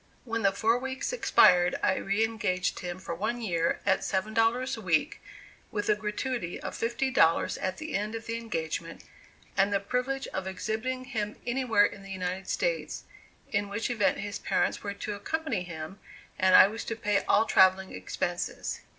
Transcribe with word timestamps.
When 0.25 0.41
the 0.41 0.51
four 0.51 0.79
weeks 0.79 1.13
expired, 1.13 1.75
I 1.83 1.97
re 1.97 2.25
engaged 2.25 2.79
him 2.79 2.97
for 2.97 3.13
one 3.13 3.39
year 3.39 3.81
at 3.85 4.03
seven 4.03 4.33
dollars 4.33 4.75
a 4.75 4.81
week, 4.81 5.21
with 5.69 5.89
a 5.89 5.95
gratuity 5.95 6.59
of 6.59 6.73
fifty 6.75 7.11
dollars 7.11 7.55
at 7.59 7.77
the 7.77 7.93
end 7.93 8.15
of 8.15 8.25
the 8.25 8.35
engagement, 8.35 9.03
and 9.55 9.71
the 9.71 9.79
privilege 9.79 10.25
of 10.29 10.47
exhibiting 10.47 11.03
him 11.05 11.35
anywhere 11.45 11.85
in 11.85 12.01
the 12.01 12.09
United 12.09 12.47
States, 12.49 13.03
in 13.51 13.69
which 13.69 13.91
event 13.91 14.17
his 14.17 14.39
parents 14.39 14.81
were 14.81 14.95
to 14.95 15.13
accompany 15.13 15.61
him 15.61 15.99
and 16.39 16.55
I 16.55 16.65
was 16.65 16.83
to 16.85 16.95
pay 16.95 17.19
all 17.27 17.45
travelling 17.45 17.91
expenses. 17.91 18.79